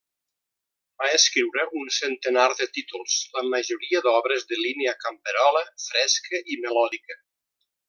Va 1.01 1.09
escriure 1.17 1.65
un 1.81 1.91
centenar 1.97 2.45
de 2.61 2.67
títols, 2.79 3.19
la 3.37 3.43
majoria 3.51 4.03
d'obres 4.07 4.49
de 4.53 4.61
línia 4.63 4.95
camperola, 5.05 5.63
fresca 5.87 6.43
i 6.57 6.59
melòdica. 6.67 7.21